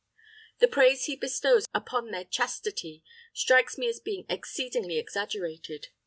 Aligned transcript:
The 0.57 0.67
praise 0.67 1.05
he 1.05 1.15
bestows 1.15 1.67
upon 1.75 2.09
their 2.09 2.23
chastity 2.25 3.03
strikes 3.35 3.77
me 3.77 3.87
as 3.87 3.99
being 3.99 4.25
exceedingly 4.29 4.97
exaggerated. 4.97 5.89